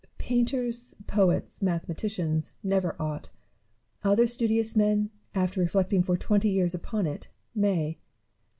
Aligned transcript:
Painters, 0.17 0.95
poets, 1.05 1.61
mathematicians, 1.61 2.49
never 2.63 2.95
ought: 2.99 3.29
other 4.03 4.25
studious 4.25 4.75
men, 4.75 5.11
after 5.35 5.61
reflecting 5.61 6.01
for 6.01 6.17
twenty 6.17 6.49
years 6.49 6.73
upon 6.73 7.05
it, 7.05 7.27
may. 7.53 7.99